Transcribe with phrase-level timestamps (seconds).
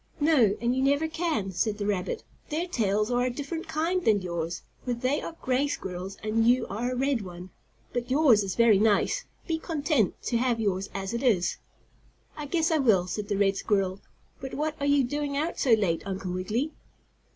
[0.19, 2.23] "No, and you never can," said the rabbit.
[2.49, 6.65] "Their tails are a different kind than yours, for they are gray squirrels and you
[6.71, 7.51] are a red one.
[7.93, 9.25] But yours is very nice.
[9.45, 11.57] Be content to have yours as it is."
[12.35, 13.99] "I guess I will," said the red squirrel.
[14.39, 16.71] "But what are you doing out so late, Uncle Wiggily?"